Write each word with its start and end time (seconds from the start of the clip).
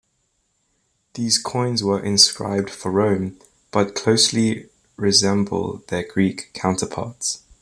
These 1.13 1.37
coins 1.37 1.83
were 1.83 2.03
inscribed 2.03 2.71
for 2.71 2.89
Rome 2.89 3.39
but 3.69 3.93
closely 3.93 4.65
resemble 4.97 5.83
their 5.89 6.01
Greek 6.11 6.49
counterparts. 6.55 7.43